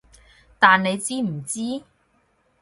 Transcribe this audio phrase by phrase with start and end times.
[0.57, 1.83] 但你知唔知？